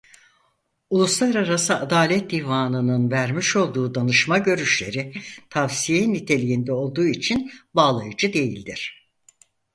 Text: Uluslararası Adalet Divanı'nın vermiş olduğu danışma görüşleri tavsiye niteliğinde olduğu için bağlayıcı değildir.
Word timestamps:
Uluslararası 0.89 1.75
Adalet 1.75 2.29
Divanı'nın 2.31 3.11
vermiş 3.11 3.55
olduğu 3.55 3.95
danışma 3.95 4.37
görüşleri 4.37 5.13
tavsiye 5.49 6.13
niteliğinde 6.13 6.71
olduğu 6.71 7.05
için 7.05 7.51
bağlayıcı 7.75 8.33
değildir. 8.33 9.09